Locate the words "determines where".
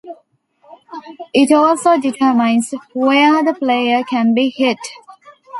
1.99-3.43